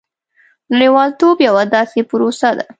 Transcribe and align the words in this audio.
•نړیوالتوب 0.73 1.37
یوه 1.47 1.63
داسې 1.75 1.99
پروسه 2.09 2.49
ده. 2.57 2.65